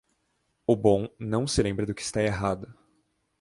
O 0.65 0.75
bom 0.75 1.07
não 1.19 1.45
se 1.45 1.61
lembra 1.61 1.85
do 1.85 1.93
que 1.93 2.01
está 2.01 2.23
errado. 2.23 2.73